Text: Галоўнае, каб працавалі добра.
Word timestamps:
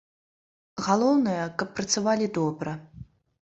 Галоўнае, 0.85 1.43
каб 1.61 1.69
працавалі 1.81 2.33
добра. 2.41 2.77